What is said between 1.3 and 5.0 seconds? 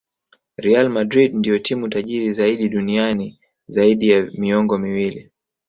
ndio timu tajiri zaidi duniani zaidi ya miongo